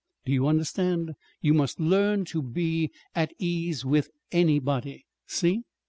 [0.25, 1.11] Do you understand?
[1.41, 5.05] You must learn to be at ease with anybody.
[5.27, 5.61] See?"